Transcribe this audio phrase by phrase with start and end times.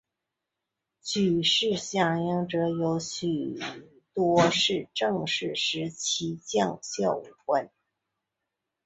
[1.03, 3.59] 举事响应者有许
[4.15, 7.69] 多是郑氏时期将校武官。